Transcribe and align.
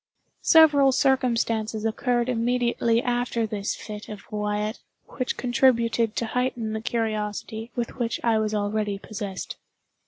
Several 0.41 0.91
circumstances 0.91 1.85
occurred 1.85 2.27
immediately 2.27 3.03
after 3.03 3.45
this 3.45 3.75
fit 3.75 4.09
of 4.09 4.23
Wyatt 4.31 4.79
which 5.09 5.37
contributed 5.37 6.15
to 6.15 6.25
heighten 6.25 6.73
the 6.73 6.81
curiosity 6.81 7.69
with 7.75 7.97
which 7.99 8.19
I 8.23 8.39
was 8.39 8.55
already 8.55 8.97
possessed. 8.97 9.57